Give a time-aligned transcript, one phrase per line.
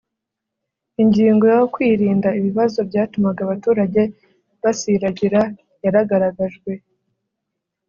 [1.01, 4.01] ingingo yo kwirinda ibibazo byatumaga abaturage
[4.61, 5.41] basiragira
[5.83, 6.71] yaragaragajwe.